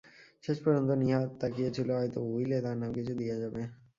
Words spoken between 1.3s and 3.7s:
তাকিয়ে ছিল হয়তো উইলে তার নামে কিছু দিয়ে যাবে।